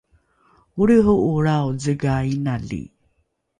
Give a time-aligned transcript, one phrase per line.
[0.81, 2.81] olriho’olrao zega inali